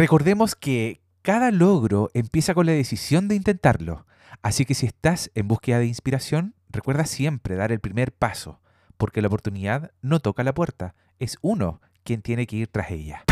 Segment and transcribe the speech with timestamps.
[0.00, 4.06] Recordemos que cada logro empieza con la decisión de intentarlo.
[4.40, 8.62] Así que si estás en búsqueda de inspiración, recuerda siempre dar el primer paso,
[8.96, 13.24] porque la oportunidad no toca la puerta, es uno quien tiene que ir tras ella.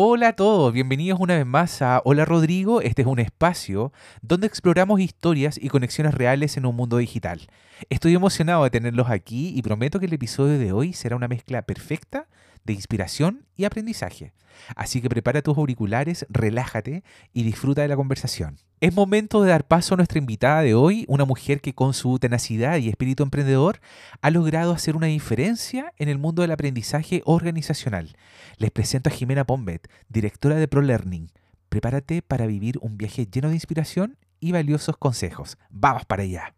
[0.00, 2.80] Hola a todos, bienvenidos una vez más a Hola Rodrigo.
[2.82, 3.92] Este es un espacio
[4.22, 7.48] donde exploramos historias y conexiones reales en un mundo digital.
[7.90, 11.62] Estoy emocionado de tenerlos aquí y prometo que el episodio de hoy será una mezcla
[11.62, 12.28] perfecta
[12.68, 14.32] de inspiración y aprendizaje.
[14.76, 18.58] Así que prepara tus auriculares, relájate y disfruta de la conversación.
[18.80, 22.18] Es momento de dar paso a nuestra invitada de hoy, una mujer que con su
[22.18, 23.80] tenacidad y espíritu emprendedor
[24.20, 28.16] ha logrado hacer una diferencia en el mundo del aprendizaje organizacional.
[28.58, 31.32] Les presento a Jimena Pombet, directora de ProLearning.
[31.68, 35.58] Prepárate para vivir un viaje lleno de inspiración y valiosos consejos.
[35.70, 36.57] Vamos para allá.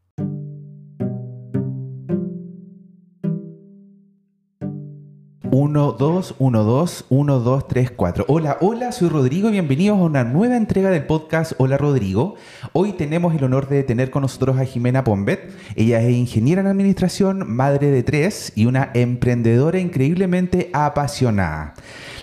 [5.53, 8.25] 1, 2, 1, 2, 1, 2, 3, 4.
[8.29, 12.37] Hola, hola, soy Rodrigo y bienvenidos a una nueva entrega del podcast Hola Rodrigo.
[12.73, 15.51] Hoy tenemos el honor de tener con nosotros a Jimena Pombet.
[15.75, 21.75] Ella es ingeniera en administración, madre de tres y una emprendedora increíblemente apasionada.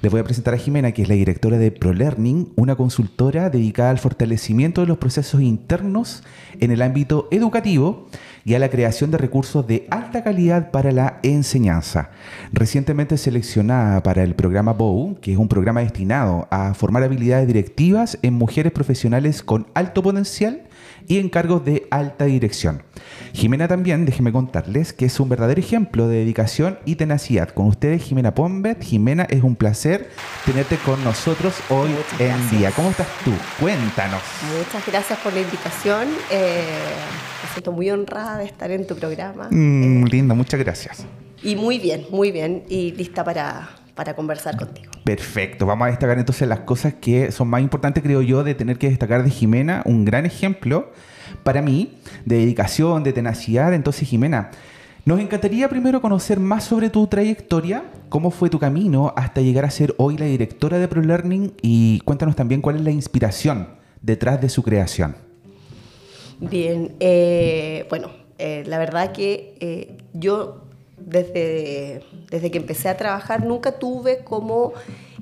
[0.02, 3.90] Les voy a presentar a Jimena, que es la directora de ProLearning, una consultora dedicada
[3.90, 6.24] al fortalecimiento de los procesos internos
[6.62, 8.08] en el ámbito educativo
[8.48, 12.12] y a la creación de recursos de alta calidad para la enseñanza.
[12.54, 18.18] Recientemente seleccionada para el programa BOW, que es un programa destinado a formar habilidades directivas
[18.22, 20.62] en mujeres profesionales con alto potencial
[21.10, 22.84] y en cargos de alta dirección.
[23.34, 27.50] Jimena también, déjenme contarles que es un verdadero ejemplo de dedicación y tenacidad.
[27.50, 28.82] Con ustedes, Jimena Pombet.
[28.82, 30.10] Jimena, es un placer
[30.46, 32.72] tenerte con nosotros hoy en día.
[32.72, 33.34] ¿Cómo estás tú?
[33.60, 34.22] Cuéntanos.
[34.58, 36.08] Muchas gracias por la invitación.
[36.32, 36.64] Eh,
[37.58, 39.48] siento muy honrada de estar en tu programa.
[39.50, 41.06] Mm, eh, lindo, muchas gracias.
[41.42, 42.64] Y muy bien, muy bien.
[42.70, 44.92] Y lista para, para conversar contigo.
[45.04, 48.78] Perfecto, vamos a destacar entonces las cosas que son más importantes, creo yo, de tener
[48.78, 50.92] que destacar de Jimena, un gran ejemplo
[51.44, 53.74] para mí de dedicación, de tenacidad.
[53.74, 54.52] Entonces, Jimena,
[55.06, 59.72] nos encantaría primero conocer más sobre tu trayectoria, cómo fue tu camino hasta llegar a
[59.72, 63.70] ser hoy la directora de ProLearning y cuéntanos también cuál es la inspiración
[64.02, 65.27] detrás de su creación.
[66.40, 70.64] Bien, eh, bueno, eh, la verdad que eh, yo
[70.98, 74.74] desde, desde que empecé a trabajar nunca tuve como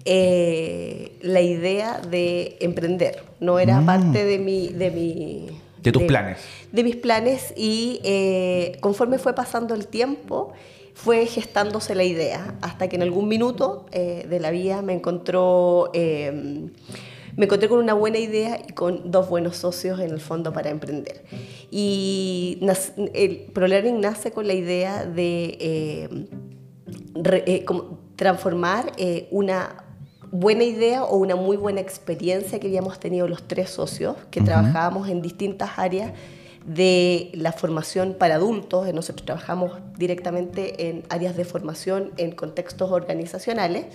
[0.06, 3.86] la idea de emprender, no era mm.
[3.86, 5.48] parte de mi, de mi
[5.86, 6.40] de tus planes.
[6.72, 10.52] De mis planes y eh, conforme fue pasando el tiempo,
[10.96, 15.92] fue gestándose la idea, hasta que en algún minuto eh, de la vida me encontró...
[15.94, 16.70] Eh,
[17.38, 20.70] me encontré con una buena idea y con dos buenos socios en el fondo para
[20.70, 21.26] emprender.
[21.70, 22.60] Y
[23.14, 26.28] el ProLearning nace con la idea de
[28.16, 28.94] transformar
[29.32, 29.84] una
[30.32, 35.10] buena idea o una muy buena experiencia que habíamos tenido los tres socios, que trabajábamos
[35.10, 36.14] en distintas áreas
[36.66, 38.92] de la formación para adultos.
[38.94, 43.86] Nosotros trabajamos directamente en áreas de formación en contextos organizacionales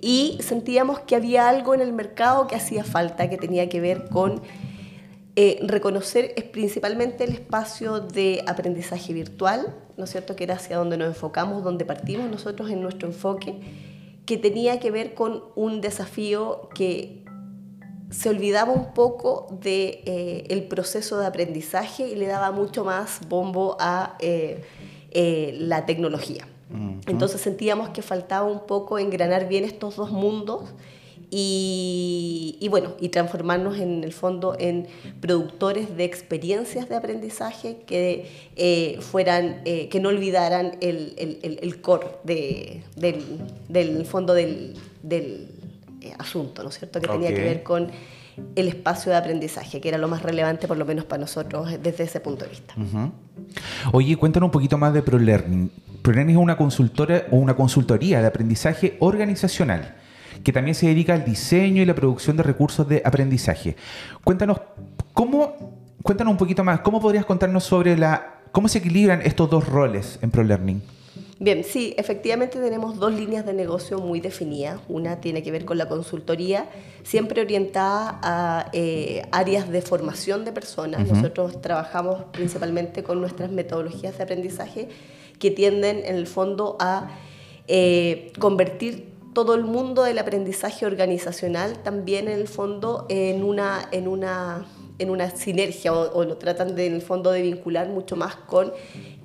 [0.00, 4.08] y sentíamos que había algo en el mercado que hacía falta, que tenía que ver
[4.08, 4.42] con
[5.36, 10.96] eh, reconocer principalmente el espacio de aprendizaje virtual, ¿no es cierto?, que era hacia donde
[10.96, 13.60] nos enfocamos, donde partimos nosotros en nuestro enfoque
[14.26, 17.24] que tenía que ver con un desafío que
[18.10, 22.84] se olvidaba un poco del de, eh, el proceso de aprendizaje y le daba mucho
[22.84, 24.62] más bombo a eh,
[25.58, 26.46] la tecnología.
[27.06, 30.74] Entonces sentíamos que faltaba un poco engranar bien estos dos mundos
[31.36, 34.86] y, bueno, y transformarnos en el fondo en
[35.20, 41.80] productores de experiencias de aprendizaje que eh, fueran, eh, que no olvidaran el, el, el
[41.80, 43.22] core de, del,
[43.68, 45.48] del, fondo del, del
[46.02, 47.00] eh, asunto, ¿no es cierto?
[47.00, 47.90] Que tenía que ver con
[48.54, 52.04] el espacio de aprendizaje, que era lo más relevante por lo menos para nosotros desde
[52.04, 52.74] ese punto de vista.
[53.92, 55.70] Oye, cuéntanos un poquito más de ProLearning.
[56.04, 59.94] ProLearning es una consultora o una consultoría de aprendizaje organizacional
[60.44, 63.74] que también se dedica al diseño y la producción de recursos de aprendizaje.
[64.22, 64.60] Cuéntanos
[65.14, 69.66] cómo, cuéntanos un poquito más, ¿cómo podrías contarnos sobre la, cómo se equilibran estos dos
[69.66, 70.82] roles en ProLearning?
[71.40, 74.80] Bien, sí, efectivamente tenemos dos líneas de negocio muy definidas.
[74.88, 76.68] Una tiene que ver con la consultoría,
[77.02, 81.08] siempre orientada a eh, áreas de formación de personas.
[81.08, 84.88] Nosotros trabajamos principalmente con nuestras metodologías de aprendizaje
[85.38, 87.10] que tienden en el fondo a
[87.66, 94.06] eh, convertir todo el mundo del aprendizaje organizacional también en el fondo en una, en
[94.06, 94.64] una
[94.98, 98.72] en una sinergia o, lo tratan de, en el fondo de vincular mucho más con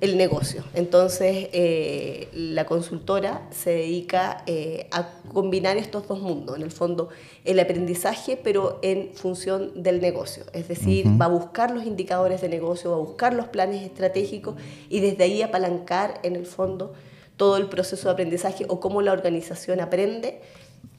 [0.00, 0.64] el negocio.
[0.74, 7.10] Entonces, eh, la consultora se dedica eh, a combinar estos dos mundos, en el fondo
[7.44, 10.44] el aprendizaje, pero en función del negocio.
[10.52, 14.56] Es decir, va a buscar los indicadores de negocio, va a buscar los planes estratégicos
[14.88, 16.92] y desde ahí apalancar en el fondo
[17.36, 20.40] todo el proceso de aprendizaje o cómo la organización aprende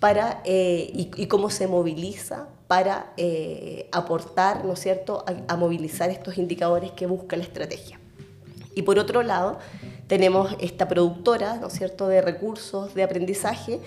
[0.01, 6.39] para, eh, y, cómo se moviliza para eh, aportar, ¿no es cierto?, a, movilizar estos
[6.39, 7.99] indicadores que busca la estrategia.
[8.73, 9.59] Y por otro lado,
[10.07, 13.79] tenemos esta productora, ¿no es cierto?, de recursos de aprendizaje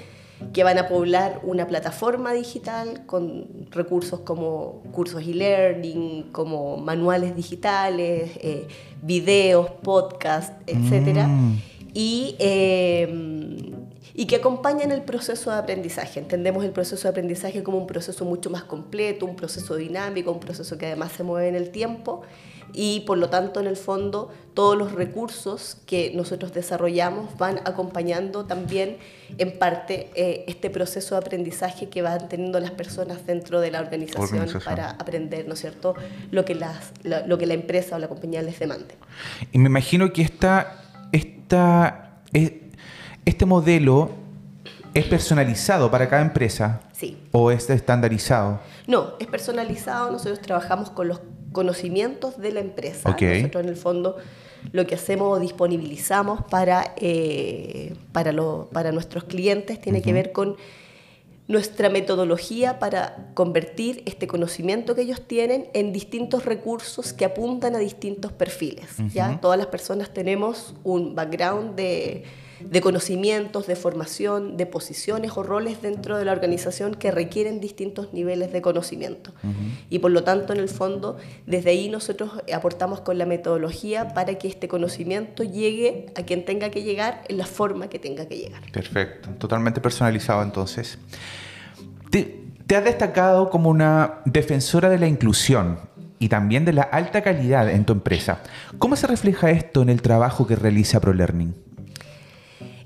[0.53, 8.31] que van a poblar una plataforma digital con recursos como cursos e-learning, como manuales digitales,
[8.37, 8.69] eh,
[9.03, 11.27] videos, podcasts, etc.
[11.27, 11.55] Mm.
[11.93, 12.37] Y
[14.15, 16.21] y que acompañan el proceso de aprendizaje.
[16.21, 20.41] Entendemos el proceso de aprendizaje como un proceso mucho más completo, un proceso dinámico, un
[20.41, 22.23] proceso que además se mueve en el tiempo
[22.73, 28.47] y por lo tanto en el fondo todos los recursos que nosotros desarrollamos van acompañando
[28.47, 28.99] también
[29.39, 33.81] en parte eh, este proceso de aprendizaje que van teniendo las personas dentro de la
[33.81, 35.95] organización, para aprender, ¿no es cierto?,
[36.31, 38.95] lo que, las, lo que la empresa o la compañía les demande.
[39.53, 40.83] Y me imagino que esta,
[41.13, 42.21] esta,
[43.25, 44.11] ¿Este modelo
[44.93, 46.83] es personalizado para cada empresa?
[46.93, 47.17] Sí.
[47.33, 48.61] ¿O es estandarizado?
[48.87, 50.11] No, es personalizado.
[50.11, 51.21] Nosotros trabajamos con los
[51.53, 53.11] conocimientos de la empresa.
[53.11, 54.17] Nosotros en el fondo
[54.73, 58.33] lo que hacemos o disponibilizamos para, eh, para,
[58.73, 60.57] para nuestros clientes tiene que ver con
[61.47, 67.79] nuestra metodología para convertir este conocimiento que ellos tienen en distintos recursos que apuntan a
[67.79, 68.97] distintos perfiles.
[69.13, 69.39] ¿ya?
[69.41, 72.25] Todas las personas tenemos un background de
[72.61, 78.13] de conocimientos, de formación, de posiciones o roles dentro de la organización que requieren distintos
[78.13, 79.33] niveles de conocimiento.
[79.91, 81.17] Y por lo tanto, en el fondo,
[81.47, 86.71] desde ahí nosotros aportamos con la metodología para que este conocimiento llegue a quien tenga
[86.71, 88.63] que llegar en la forma que tenga que llegar.
[88.73, 90.99] Perfecto, totalmente personalizado entonces.
[92.11, 95.79] Te, te has destacado como una defensora de la inclusión
[96.19, 98.39] y también de la alta calidad en tu empresa.
[98.79, 101.55] ¿Cómo se refleja esto en el trabajo que realiza ProLearning?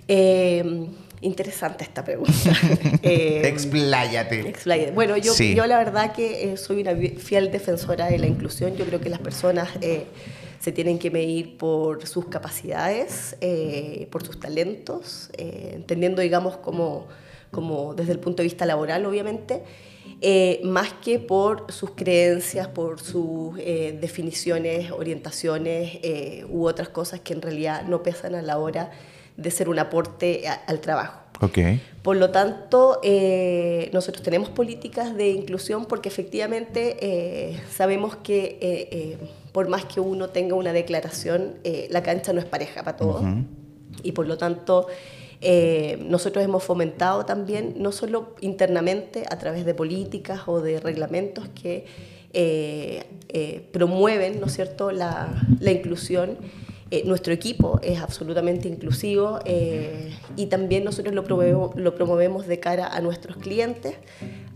[0.09, 0.89] Eh,
[1.21, 2.33] interesante esta pregunta.
[3.03, 3.43] eh,
[4.47, 4.93] expláyate.
[4.93, 8.77] Bueno, yo, yo la verdad que eh, soy una fiel defensora de la inclusión.
[8.77, 10.07] Yo creo que las personas eh,
[10.61, 13.37] se tienen que medir por sus capacidades,
[14.11, 17.07] por sus talentos, entendiendo, digamos, como,
[17.51, 19.63] como desde el punto de vista laboral, obviamente.
[20.65, 26.01] más que por sus creencias, por sus definiciones, orientaciones
[26.51, 28.91] u otras cosas que en realidad no pesan a la hora
[29.39, 31.21] de ser un aporte al trabajo.
[31.41, 31.81] Okay.
[32.03, 39.19] Por lo tanto, eh, nosotros tenemos políticas de inclusión porque efectivamente eh, sabemos que eh,
[39.53, 41.55] por más que uno tenga una declaración,
[41.91, 43.23] la cancha no es pareja para todos.
[44.03, 44.87] Y por lo tanto,
[46.01, 51.87] nosotros hemos fomentado también, no solo internamente a través de políticas o de reglamentos que
[53.73, 55.29] promueven, ¿no es cierto?, la,
[55.61, 56.37] la inclusión,
[56.91, 62.61] eh, nuestro equipo es absolutamente inclusivo eh, y también nosotros lo promovemos, lo promovemos de
[62.61, 63.95] cara a nuestros clientes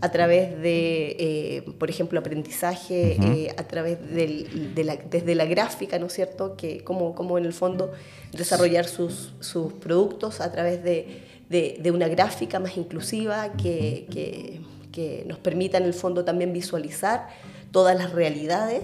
[0.01, 6.07] a través de, eh, por ejemplo, aprendizaje, a través de la, desde la gráfica, ¿no
[6.07, 6.57] es cierto?
[6.57, 7.91] Que como, como en el fondo
[8.31, 14.59] desarrollar sus, sus productos a través de, de, una gráfica más inclusiva que, que,
[14.91, 17.27] que nos permita en el fondo también visualizar
[17.71, 18.81] todas las realidades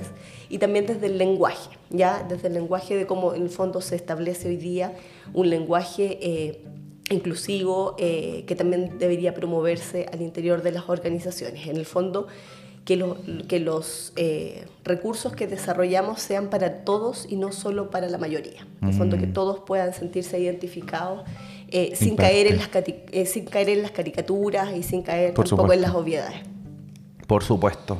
[0.49, 3.95] y también desde el lenguaje, ya desde el lenguaje de cómo en el fondo se
[3.95, 4.93] establece hoy día
[5.33, 6.65] un lenguaje eh,
[7.11, 11.67] inclusivo eh, que también debería promoverse al interior de las organizaciones.
[11.67, 12.27] En el fondo,
[12.83, 13.03] que,
[13.47, 18.65] que los eh, recursos que desarrollamos sean para todos y no solo para la mayoría.
[18.81, 19.33] En el fondo, que mm.
[19.33, 21.23] todos puedan sentirse identificados
[21.93, 22.69] sin, caer en las,
[23.29, 26.39] sin caer en las caricaturas y sin caer tampoco en las obviedades.
[27.27, 27.99] Por supuesto.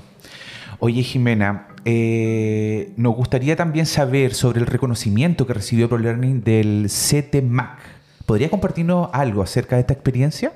[0.82, 7.80] Oye, Jimena, eh, nos gustaría también saber sobre el reconocimiento que recibió ProLearning del CTMAC.
[8.26, 10.54] ¿Podría compartirnos algo acerca de esta experiencia?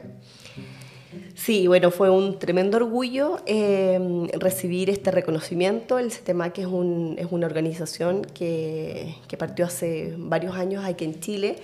[1.36, 6.00] Sí, bueno, fue un tremendo orgullo eh, recibir este reconocimiento.
[6.00, 11.58] El CTMAC es, es una organización que, partió hace varios años aquí en Chile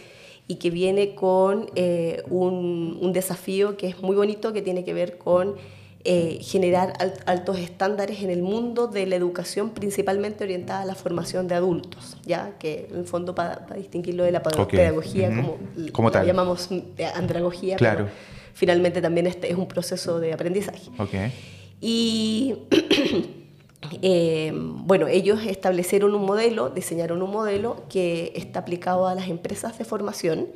[0.49, 4.93] y que viene con eh, un, un desafío que es muy bonito, que tiene que
[4.93, 5.55] ver con
[6.05, 6.93] eh, generar
[7.25, 12.15] altos estándares en el mundo de la educación principalmente orientada a la formación de adultos,
[12.25, 15.29] ya que en el fondo para, distinguirlo de la pedagogía
[15.91, 18.07] como, llamamos eh, andragogía, claro.
[18.53, 20.89] finalmente también este es un proceso de aprendizaje.
[20.97, 21.33] Okay.
[21.81, 22.55] Y
[24.01, 29.77] eh, bueno, ellos establecieron un modelo, diseñaron un modelo que está aplicado a las empresas
[29.77, 30.47] de formación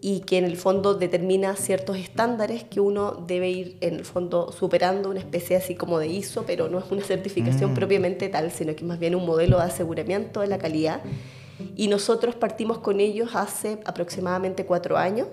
[0.00, 4.52] y que en el fondo determina ciertos estándares que uno debe ir en el fondo
[4.52, 7.74] superando una especie así como de ISO, pero no es una certificación mm.
[7.74, 11.00] propiamente tal, sino que es más bien un modelo de aseguramiento de la calidad.
[11.74, 15.28] Y nosotros partimos con ellos hace aproximadamente cuatro años.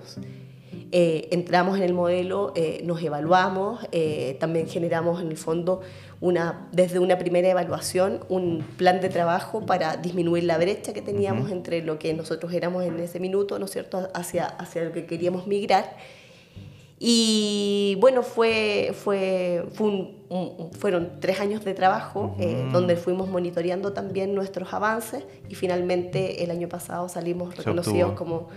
[0.96, 5.80] Eh, entramos en el modelo, eh, nos evaluamos, eh, también generamos en el fondo
[6.20, 11.50] una, desde una primera evaluación un plan de trabajo para disminuir la brecha que teníamos
[11.50, 15.04] entre lo que nosotros éramos en ese minuto, ¿no es cierto?, hacia, hacia lo que
[15.04, 15.96] queríamos migrar.
[17.00, 19.64] Y bueno, fue, fue,
[20.78, 22.36] fueron tres años de trabajo
[22.70, 28.48] donde fuimos monitoreando también nuestros avances y finalmente el año pasado salimos reconocidos como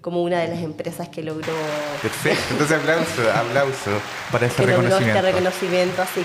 [0.00, 1.52] como una de las empresas que logró...
[2.00, 3.90] Perfecto, entonces aplauso, aplauso
[4.32, 5.06] para ese que reconocimiento.
[5.06, 6.22] Logró este reconocimiento, así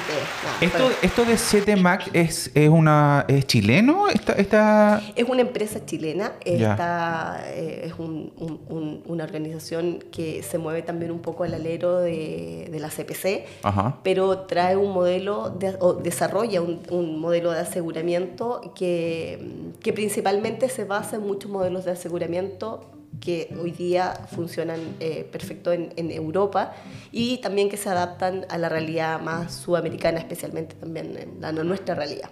[0.59, 0.65] que...
[0.65, 5.01] esto, esto de 7 Mac es, es, una, es chileno, esta, esta...
[5.15, 8.31] Es una empresa chilena, esta, eh, es un,
[8.69, 13.45] un, una organización que se mueve también un poco al alero de, de la CPC,
[14.03, 20.69] pero trae un modelo, de, o desarrolla un, un modelo de aseguramiento que, que principalmente
[20.69, 26.73] se basa en muchos modelos de aseguramiento que hoy día funcionan eh, perfecto en, Europa
[27.11, 31.95] y también que se adaptan a la realidad más sudamericana, especialmente también en la, nuestra
[31.95, 32.29] realidad.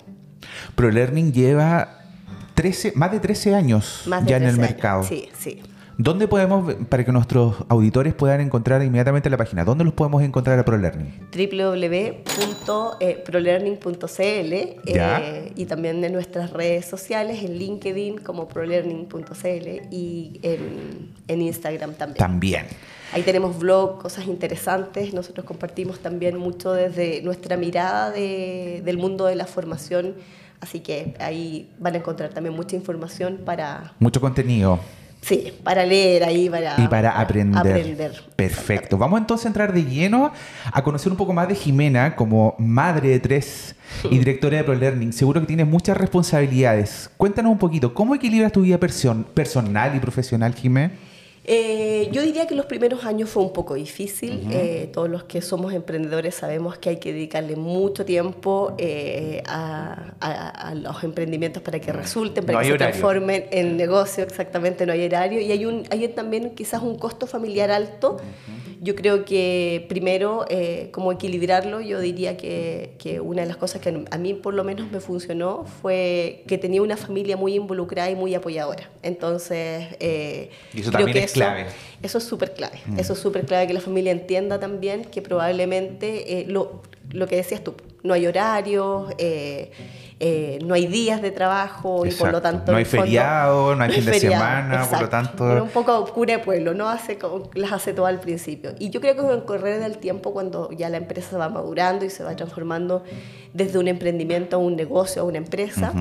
[0.75, 1.99] ProLearning lleva
[2.55, 5.03] 13, más de 13 años ya en el mercado.
[5.03, 5.61] Sí, sí.
[5.97, 10.57] ¿Dónde podemos, para que nuestros auditores puedan encontrar inmediatamente la página, dónde los podemos encontrar
[10.57, 11.29] a ProLearning?
[11.31, 21.41] www.prolearning.cl eh, y también en nuestras redes sociales, en LinkedIn como prolearning.cl y en, en
[21.41, 22.17] Instagram también.
[22.17, 22.65] También.
[23.13, 25.13] Ahí tenemos blog, cosas interesantes.
[25.13, 30.15] Nosotros compartimos también mucho desde nuestra mirada de, del mundo de la formación.
[30.59, 33.93] Así que ahí van a encontrar también mucha información para...
[33.99, 34.79] Mucho contenido.
[35.23, 38.21] Sí, para leer ahí, para, y para aprender.
[38.35, 38.97] Perfecto.
[38.97, 40.33] Vamos entonces a entrar de lleno
[40.71, 43.75] a conocer un poco más de Jimena como madre de tres
[44.11, 45.13] y directora de ProLearning.
[45.13, 47.09] Seguro que tienes muchas responsabilidades.
[47.15, 50.91] Cuéntanos un poquito, ¿cómo equilibras tu vida personal y profesional, Jimena?
[51.45, 54.47] Eh, yo diría que los primeros años fue un poco difícil.
[54.51, 60.73] Eh, todos los que somos emprendedores sabemos que hay que dedicarle mucho tiempo eh, a,
[60.75, 64.23] los emprendimientos para que resulten, para que se transformen en negocio.
[64.23, 65.41] Exactamente, no hay horario.
[65.41, 68.17] Y hay, un, hay también quizás un costo familiar alto.
[68.83, 73.79] Yo creo que primero, eh, como equilibrarlo, yo diría que, que, una de las cosas
[73.79, 78.11] que a mí por lo menos me funcionó fue que tenía una familia muy involucrada
[78.11, 78.89] y muy apoyadora.
[79.01, 81.65] Entonces, eh, y eso también es clave.
[82.01, 82.79] Eso es súper clave.
[82.85, 82.99] Mm.
[82.99, 87.37] Eso es súper clave que la familia entienda también que probablemente eh, lo, lo que
[87.37, 89.13] decías tú, no hay horarios.
[89.17, 89.71] Eh,
[90.19, 92.71] eh, no hay días de trabajo y por lo tanto...
[92.71, 95.63] No hay feriado, no hay fin de semana, por lo tanto...
[95.63, 97.17] un poco cura de pueblo, no hace
[97.55, 98.73] las hace todo al principio.
[98.79, 102.05] Y yo creo que con el correr del tiempo, cuando ya la empresa va madurando
[102.05, 103.03] y se va transformando
[103.53, 105.91] desde un emprendimiento a un negocio, a una empresa,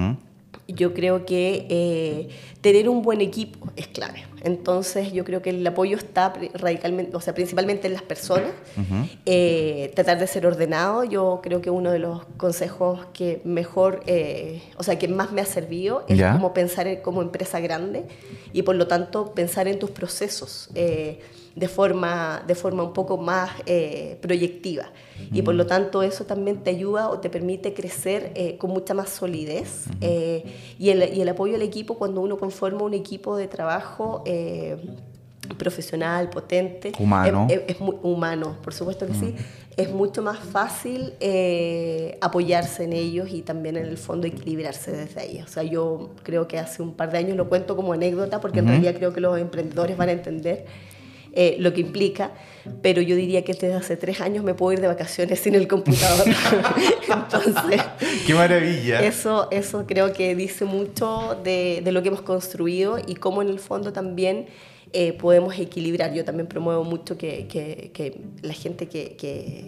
[0.68, 2.28] yo creo que
[2.60, 4.24] tener un buen equipo es clave.
[4.42, 8.50] Entonces yo creo que el apoyo está radicalmente, o sea, principalmente en las personas.
[9.26, 14.62] Eh, tratar de ser ordenado, yo creo que uno de los consejos que mejor, eh,
[14.76, 18.04] o sea, que más me ha servido es como pensar como empresa grande
[18.52, 20.68] y por lo tanto pensar en tus procesos
[21.54, 24.90] de forma, de forma un poco más eh, proyectiva.
[25.32, 28.92] Y por lo tanto eso también te ayuda o te permite crecer eh, con mucha
[28.92, 29.84] más solidez.
[30.00, 30.44] Eh,
[30.78, 34.24] y, el, y, el, apoyo al equipo cuando uno conforma un equipo de trabajo
[35.58, 36.92] profesional, potente.
[36.98, 37.46] Humano.
[37.50, 39.34] Es, muy humano, por supuesto que sí.
[39.76, 41.14] Es mucho más fácil
[42.20, 45.42] apoyarse en ellos y también en el fondo equilibrarse desde ahí.
[45.42, 48.60] O sea, yo creo que hace un par de años lo cuento como anécdota porque
[48.60, 50.66] en realidad creo que los emprendedores van a entender
[51.32, 52.32] eh, lo que implica,
[52.82, 55.66] pero yo diría que desde hace tres años me puedo ir de vacaciones sin el
[55.66, 56.26] computador.
[57.08, 57.80] Entonces,
[58.26, 59.00] ¡qué maravilla!
[59.00, 63.48] Eso, eso creo que dice mucho de, de lo que hemos construido y cómo en
[63.48, 64.46] el fondo también
[64.94, 66.12] eh, podemos equilibrar.
[66.12, 69.16] Yo también promuevo mucho que, que, que la gente que,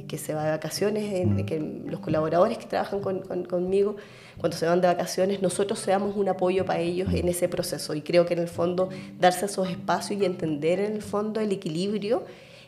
[0.06, 3.96] que, se va de vacaciones, en, que los colaboradores que trabajan con, conmigo,
[4.36, 7.94] cuando se van de vacaciones, nosotros seamos un apoyo para ellos en ese proceso.
[7.94, 11.52] Y creo que en el fondo darse esos espacios y entender en el fondo el
[11.52, 12.24] equilibrio.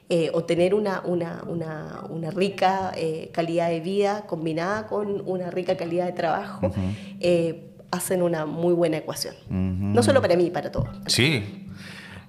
[0.08, 5.50] Eh, o tener una, una, una, una rica eh, calidad de vida combinada con una
[5.50, 6.70] rica calidad de trabajo,
[7.90, 9.34] hacen una muy buena ecuación.
[9.50, 10.88] No solo para mí, para todos.
[11.08, 11.65] Sí,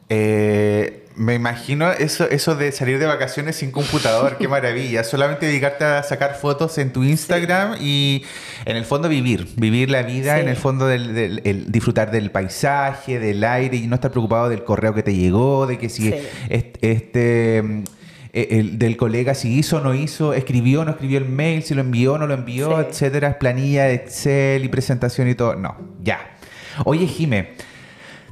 [0.10, 5.04] eh, Me imagino eso, eso de salir de vacaciones sin computador, qué maravilla.
[5.04, 8.24] Solamente dedicarte a sacar fotos en tu Instagram y
[8.66, 13.44] en el fondo vivir, vivir la vida, en el fondo del, disfrutar del paisaje, del
[13.44, 16.14] aire y no estar preocupado del correo que te llegó, de que si
[16.50, 17.84] este,
[18.34, 21.64] eh, el, del colega si hizo o no hizo, escribió o no escribió el mail,
[21.64, 25.56] si lo envió o no lo envió, etcétera, planilla, Excel y presentación y todo.
[25.56, 26.38] No, ya.
[26.86, 27.54] Oye, Jime,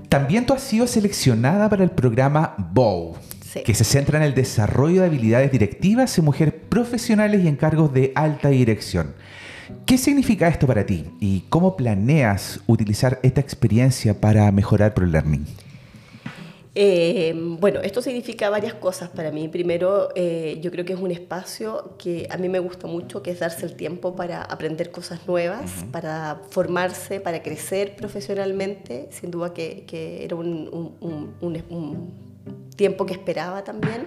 [0.10, 3.16] también tú has sido seleccionada para el programa BOW,
[3.66, 7.94] que se centra en el desarrollo de habilidades directivas en mujeres profesionales y en cargos
[7.94, 9.14] de alta dirección.
[9.86, 15.46] ¿Qué significa esto para ti y cómo planeas utilizar esta experiencia para mejorar ProLearning?
[16.78, 19.48] Eh, bueno, esto significa varias cosas para mí.
[19.48, 23.32] Primero, eh, yo creo que es un espacio que a mí me gusta mucho, que
[23.32, 29.08] es darse el tiempo para aprender cosas nuevas, para formarse, para crecer profesionalmente.
[29.12, 29.86] Sin duda que,
[30.22, 32.14] era un,
[32.76, 34.06] tiempo que esperaba también.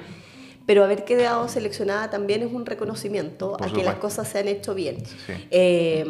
[0.67, 4.75] Pero haber quedado seleccionada también es un reconocimiento a que las cosas se han hecho
[4.75, 5.03] bien.
[5.51, 6.05] Eh,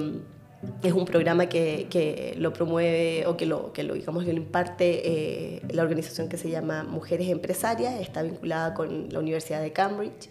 [0.82, 4.38] es un programa que, que, lo promueve o que lo, que lo, digamos, que lo
[4.38, 9.72] imparte eh, la organización que se llama Mujeres Empresarias, está vinculada con la Universidad de
[9.72, 10.28] Cambridge.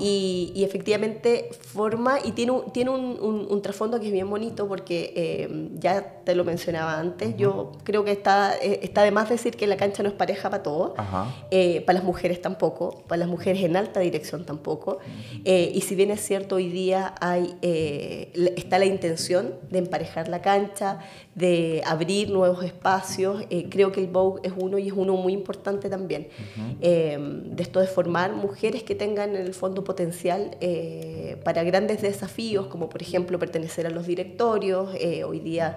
[0.00, 4.66] Y, y, efectivamente forma y tiene, un, tiene un, un, trasfondo que es bien bonito
[4.66, 9.28] porque eh, ya te lo mencionaba antes, yo creo que está, eh, está de más
[9.28, 13.28] decir que la cancha no es pareja para todos, para las mujeres tampoco, para las
[13.28, 14.98] mujeres en alta dirección tampoco,
[15.44, 17.54] y si bien es cierto hoy día hay,
[18.32, 20.98] está la intención de emparejar la cancha,
[21.34, 23.44] de abrir nuevos espacios.
[23.50, 26.28] Eh, creo que el Vogue es uno y es uno muy importante también.
[26.80, 32.02] Eh, de esto de formar mujeres que tengan en el fondo potencial eh, para grandes
[32.02, 34.90] desafíos, como por ejemplo pertenecer a los directorios.
[35.26, 35.76] hoy día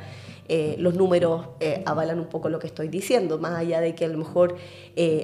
[0.77, 1.47] los números
[1.85, 4.57] avalan un poco lo que estoy diciendo, más allá de que a lo mejor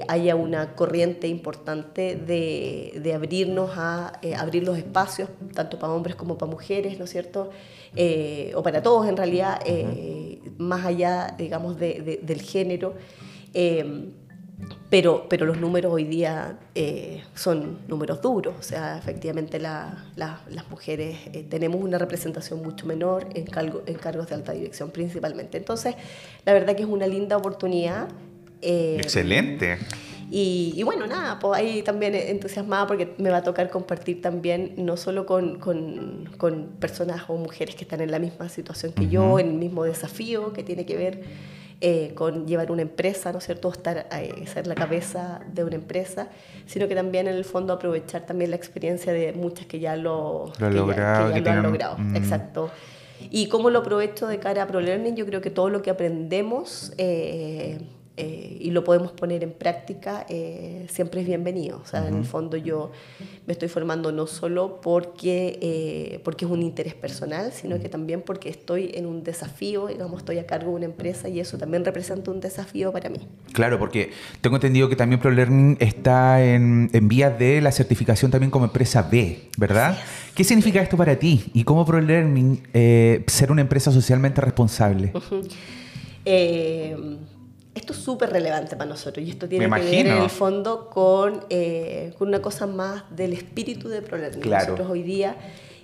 [0.08, 6.38] haya una corriente importante de, de abrirnos a abrir los espacios, tanto para hombres como
[6.38, 7.50] para mujeres, ¿no es cierto?
[8.54, 9.60] o para todos en realidad,
[10.58, 12.94] más allá, digamos, del género.
[13.52, 14.10] Eh,
[14.90, 21.16] pero, pero los números hoy día eh, son números duros, o sea, efectivamente las mujeres
[21.32, 23.46] eh, tenemos una representación mucho menor en,
[23.86, 25.58] en cargos de alta dirección principalmente.
[25.58, 25.94] Entonces,
[26.44, 28.08] la verdad que es una linda oportunidad.
[28.60, 29.78] Excelente.
[30.32, 34.96] Y, bueno, nada, pues ahí también entusiasmada porque me va a tocar compartir también, no
[34.96, 39.40] solo con, con, con personas o mujeres que están en la misma situación que yo,
[39.40, 41.22] en el mismo desafío que tiene que ver
[41.80, 45.76] eh, con llevar una empresa, ¿no es cierto?, estar, eh, ser la cabeza de una
[45.76, 46.28] empresa,
[46.66, 50.52] sino que también en el fondo aprovechar también la experiencia de muchas que ya lo,
[50.58, 51.98] lo, logrado, ya, lo han logrado.
[51.98, 52.16] Mm.
[52.16, 52.70] Exacto.
[53.30, 56.92] Y cómo lo aprovecho de cara a ProLearning, yo creo que todo lo que aprendemos...
[56.98, 57.78] Eh,
[58.20, 61.80] eh, y lo podemos poner en práctica, eh, siempre es bienvenido.
[61.82, 62.90] O sea, en el fondo yo
[63.46, 68.20] me estoy formando no solo porque, eh, porque es un interés personal, sino que también
[68.20, 71.84] porque estoy en un desafío, digamos, estoy a cargo de una empresa y eso también
[71.84, 73.26] representa un desafío para mí.
[73.52, 74.10] Claro, porque
[74.42, 79.02] tengo entendido que también ProLearning está en, en vías de la certificación también como empresa
[79.10, 79.98] B, ¿verdad?
[80.34, 81.44] ¿Qué significa esto para ti?
[81.54, 82.62] ¿Y cómo ProLearning
[83.26, 85.12] ser una empresa socialmente responsable?
[87.80, 91.44] Esto es súper relevante para nosotros y esto tiene que ver en el fondo con,
[91.48, 94.48] eh, con una cosa más del espíritu de ProLearning.
[94.48, 95.36] Nosotros hoy día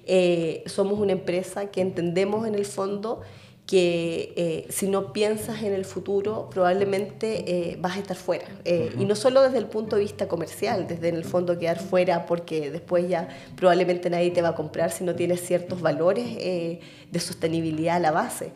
[0.05, 3.23] eh, somos una empresa que entendemos en el fondo
[3.67, 8.47] que eh, si no piensas en el futuro probablemente eh, vas a estar fuera.
[8.65, 11.81] Eh, y no solo desde el punto de vista comercial, desde en el fondo quedar
[11.81, 16.37] fuera porque después ya probablemente nadie te va a comprar si no tienes ciertos valores
[16.37, 18.53] de sostenibilidad a la base,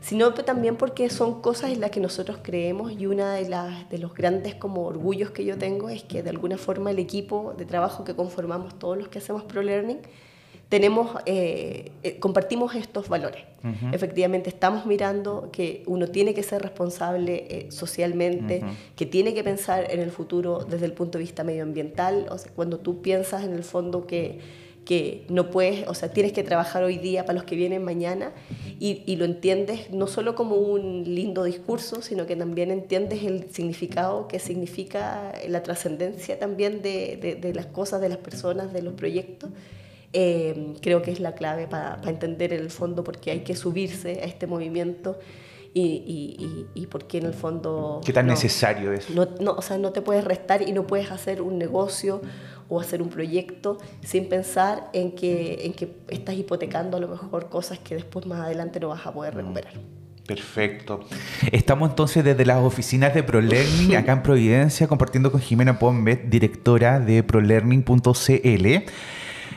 [0.00, 3.98] sino también porque son cosas en las que nosotros creemos y una de, las, de
[3.98, 7.66] los grandes como orgullos que yo tengo es que de alguna forma el equipo de
[7.66, 10.00] trabajo que conformamos todos los que hacemos ProLearning,
[10.68, 13.42] tenemos, eh, eh, compartimos estos valores.
[13.92, 18.62] Efectivamente, estamos mirando que uno tiene que ser responsable eh, socialmente,
[18.94, 22.26] que tiene que pensar en el futuro desde el punto de vista medioambiental.
[22.30, 24.38] O sea, cuando tú piensas en el fondo que,
[24.84, 28.32] que no puedes, o sea, tienes que trabajar hoy día para los que vienen mañana
[28.78, 33.50] y, y, lo entiendes no solo como un lindo discurso, sino que también entiendes el
[33.50, 38.82] significado que significa la trascendencia también de, de, de las cosas, de las personas, de
[38.82, 39.48] los proyectos.
[40.16, 44.20] Em, creo que es la clave para entender el fondo por qué hay que subirse
[44.22, 45.18] a este movimiento
[45.74, 48.00] y, y, y, por qué en el fondo...
[48.04, 49.10] ¿Qué tan necesario es?
[49.10, 52.22] No, no, o sea, no te puedes restar y no puedes hacer un negocio
[52.68, 57.48] o hacer un proyecto sin pensar en que, en que estás hipotecando a lo mejor
[57.48, 59.38] cosas que después más adelante no vas a poder mm.
[59.38, 59.72] recuperar.
[60.28, 61.00] Perfecto.
[61.50, 67.00] Estamos entonces desde las oficinas de ProLearning acá en Providencia compartiendo con Jimena Pombet, directora
[67.00, 68.66] de prolearning.cl.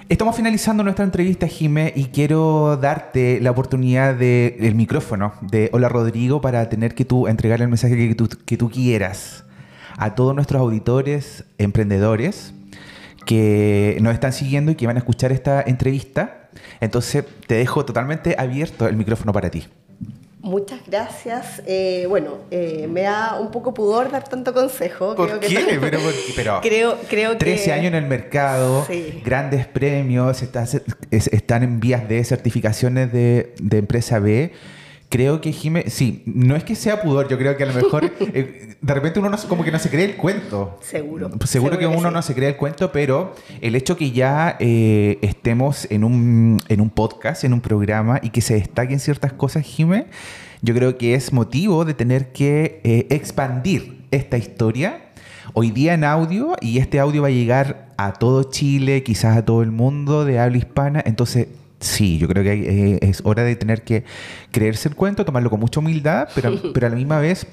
[0.10, 6.40] Estamos finalizando nuestra entrevista, Jimé, y quiero darte la oportunidad del micrófono de Hola Rodrigo
[6.40, 9.44] para tener que tú entregar el mensaje que tú, que tú quieras
[9.98, 12.54] a todos nuestros auditores, emprendedores
[13.26, 16.52] que nos están siguiendo y que van a escuchar esta entrevista.
[16.80, 19.66] Entonces te dejo totalmente abierto el micrófono para ti.
[20.40, 21.64] Muchas gracias.
[21.66, 25.16] Eh, bueno, eh, me da un poco pudor dar tanto consejo.
[25.16, 25.80] ¿Por qué?
[26.36, 28.86] pero, creo, creo 13 años en el mercado,
[29.24, 30.44] grandes premios,
[31.12, 34.54] están en vías de certificaciones de, de empresa B
[35.10, 38.06] creo que Jimé, sí, no es que sea pudor, yo creo que a lo mejor
[38.20, 40.78] eh, de repente uno no, como que no se cree el cuento.
[40.82, 41.30] Seguro.
[41.46, 45.88] Seguro, que uno no se cree el cuento, pero el hecho que ya eh, estemos
[45.90, 50.08] en un, en un podcast, en un programa y que se destaquen ciertas cosas, Jimé,
[50.62, 55.04] yo creo que es motivo de tener que eh, expandir esta historia
[55.54, 59.46] hoy día en audio y este audio va a llegar a todo Chile, quizás a
[59.46, 61.48] todo el mundo de habla hispana, entonces
[61.80, 62.54] Sí, yo creo que
[62.96, 64.04] eh, es hora de tener que
[64.52, 67.48] creerse el cuento, tomarlo con mucha humildad, pero, pero a la misma vez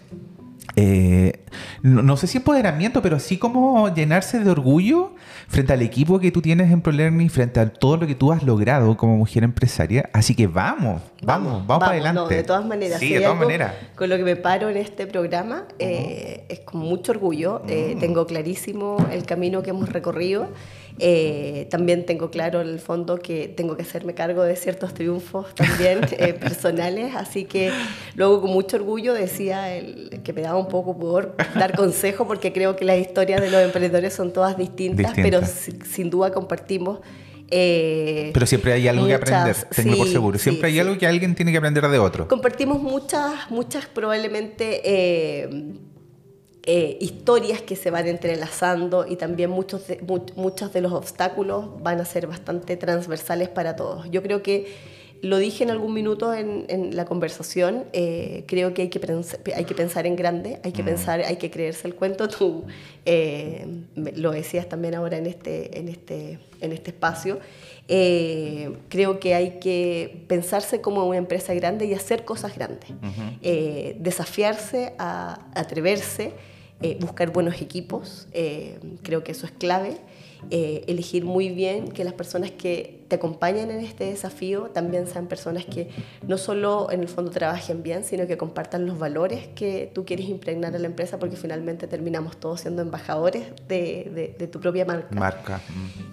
[0.76, 1.44] eh,
[1.82, 5.14] no, sé si empoderamiento, pero sí como llenarse de orgullo
[5.46, 8.42] frente al equipo que tú tienes en ProLearning, frente a todo lo que tú has
[8.42, 10.10] logrado como mujer empresaria.
[10.12, 12.34] Así que vamos, vamos, vamos, para adelante.
[12.34, 13.74] de todas maneras, sí, de todas maneras.
[13.94, 17.62] Con lo que me paro en este programa eh, es con mucho orgullo.
[18.00, 20.48] tengo clarísimo el camino que hemos recorrido.
[21.00, 25.52] Eh, también tengo claro en el fondo que tengo que hacerme cargo de ciertos triunfos
[25.54, 27.72] también eh, personales, así que
[28.14, 32.52] luego con mucho orgullo decía el, que me daba un poco por dar consejo porque
[32.52, 37.00] creo que las historias de los emprendedores son todas distintas, pero sin duda compartimos.
[37.50, 40.38] Eh, pero siempre hay algo que aprender, tengo por seguro.
[40.38, 42.28] Siempre hay algo que alguien tiene que aprender de otro.
[42.28, 45.74] Compartimos muchas, muchas probablemente eh,
[46.66, 50.00] historias que se van entrelazando y también muchos de,
[50.36, 54.10] muchos de los obstáculos van a ser bastante transversales para todos.
[54.10, 58.82] Yo creo que lo dije en algún minuto en, en la conversación, eh, creo que
[58.82, 59.00] hay que,
[59.56, 60.86] hay que pensar en grande, hay que mm.
[60.86, 62.28] pensar, hay que creerse el cuento.
[62.28, 62.64] Tú
[63.06, 67.40] eh, lo decías también ahora en este, en este, en este espacio.
[67.86, 72.90] creo que hay que pensarse como una empresa grande y hacer cosas grandes,
[73.98, 76.32] desafiarse, a atreverse.
[76.82, 79.96] Eh, buscar buenos equipos, eh, creo que eso es clave.
[80.50, 85.26] Eh, elegir muy bien que las personas que te acompañan en este desafío también sean
[85.26, 85.88] personas que
[86.26, 90.28] no solo en el fondo trabajen bien, sino que compartan los valores que tú quieres
[90.28, 95.14] impregnar a la empresa, porque finalmente terminamos todos siendo embajadores de, de, tu propia marca.
[95.18, 95.60] Marca.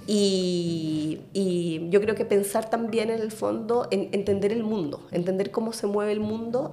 [0.08, 5.52] Y, y, yo creo que pensar también en el fondo, en entender el mundo, entender
[5.52, 6.72] cómo se mueve el mundo,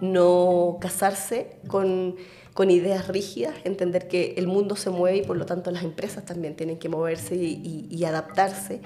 [0.00, 2.14] no casarse con
[2.58, 6.24] con ideas rígidas, entender que el mundo se mueve y por lo tanto las empresas
[6.24, 8.80] también tienen que moverse y, adaptarse.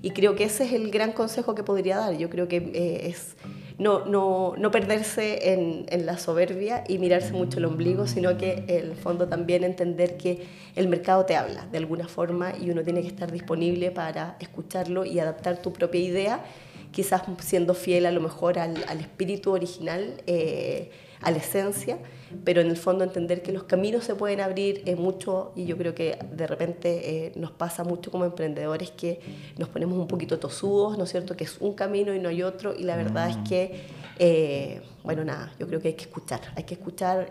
[0.00, 2.16] Y creo que ese es el gran consejo que podría dar.
[2.16, 3.36] Yo creo que eh, es
[3.76, 8.64] no, no, no perderse en, en, la soberbia y mirarse mucho el ombligo, sino que
[8.66, 12.82] en el fondo también entender que el mercado te habla de alguna forma y uno
[12.82, 16.44] tiene que estar disponible para escucharlo y adaptar tu propia idea,
[16.92, 20.14] quizás siendo fiel a lo mejor al, al espíritu original.
[20.26, 21.98] Eh, a la esencia,
[22.44, 25.76] pero en el fondo entender que los caminos se pueden abrir eh, mucho y yo
[25.76, 29.20] creo que de repente eh, nos pasa mucho como emprendedores que
[29.56, 31.36] nos ponemos un poquito tosudos, ¿no es cierto?
[31.36, 33.44] Que es un camino y no hay otro y la verdad es mm.
[33.44, 33.80] que,
[34.18, 37.30] eh, bueno, nada, yo creo que hay que escuchar, hay que escuchar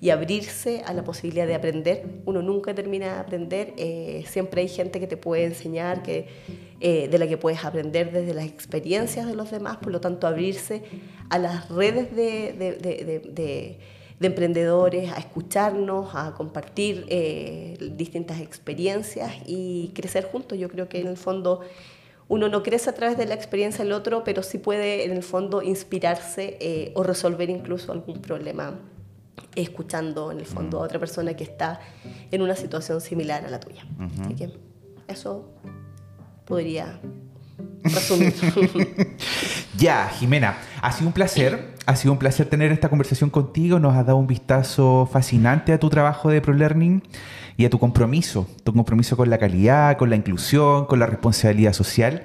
[0.00, 2.04] y abrirse a la posibilidad de aprender.
[2.26, 3.74] Uno nunca termina de aprender,
[4.26, 6.28] siempre hay gente que te puede enseñar, que
[6.84, 10.26] eh, de la que puedes aprender desde las experiencias de los demás, por lo tanto
[10.26, 10.82] abrirse
[11.30, 13.78] a las redes de,
[14.20, 20.58] emprendedores, a escucharnos, a compartir eh, distintas experiencias y crecer juntos.
[20.58, 21.60] Yo creo que en el fondo
[22.28, 25.22] uno no crece a través de la experiencia del otro, pero sí puede en el
[25.22, 28.78] fondo inspirarse eh, o resolver incluso algún problema
[29.54, 31.80] escuchando en el fondo a otra persona que está
[32.30, 33.84] en una situación similar a la tuya.
[34.22, 34.52] Así que
[35.08, 35.50] eso
[36.46, 37.00] podría
[37.82, 38.34] resumir.
[39.76, 41.71] ya, Jimena, ha sido un placer.
[41.84, 43.80] Ha sido un placer tener esta conversación contigo.
[43.80, 47.02] Nos has dado un vistazo fascinante a tu trabajo de ProLearning
[47.56, 51.72] y a tu compromiso, tu compromiso con la calidad, con la inclusión, con la responsabilidad
[51.72, 52.22] social.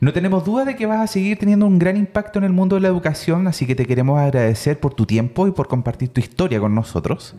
[0.00, 2.76] No tenemos duda de que vas a seguir teniendo un gran impacto en el mundo
[2.76, 6.20] de la educación, así que te queremos agradecer por tu tiempo y por compartir tu
[6.20, 7.34] historia con nosotros.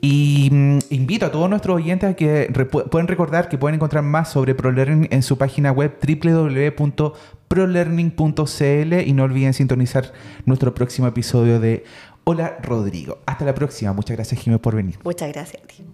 [0.00, 2.50] Y mm, invito a todos nuestros oyentes a que
[2.90, 9.24] pueden recordar que pueden encontrar más sobre ProLearning en su página web www.prolearning.cl y no
[9.24, 10.12] olviden sintonizar
[10.46, 11.84] nuestro próximo episodio de
[12.24, 13.18] Hola Rodrigo.
[13.26, 13.92] Hasta la próxima.
[13.92, 14.98] Muchas gracias Jiménez por venir.
[15.04, 15.84] Muchas gracias ti.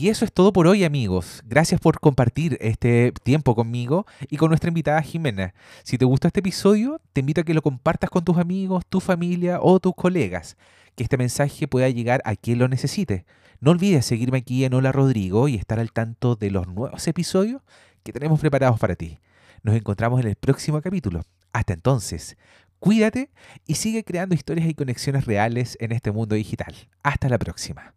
[0.00, 1.42] Y eso es todo por hoy, amigos.
[1.44, 5.52] Gracias por compartir este tiempo conmigo y con nuestra invitada Jimena.
[5.82, 9.00] Si te gustó este episodio, te invito a que lo compartas con tus amigos, tu
[9.00, 10.56] familia o tus colegas.
[10.96, 13.26] Que este mensaje pueda llegar a quien lo necesite.
[13.60, 17.60] No olvides seguirme aquí en Hola Rodrigo y estar al tanto de los nuevos episodios
[18.02, 19.18] que tenemos preparados para ti.
[19.62, 21.24] Nos encontramos en el próximo capítulo.
[21.52, 22.38] Hasta entonces,
[22.78, 23.28] cuídate
[23.66, 26.74] y sigue creando historias y conexiones reales en este mundo digital.
[27.02, 27.92] Hasta la próxima.